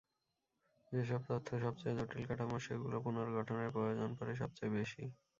[0.91, 5.03] যেসব তথ্য সবচেয়ে জটিল কাঠামোর, সেগুলো পুনর্গঠনের প্রয়োজন পড়ে সবচেয়ে বেশি।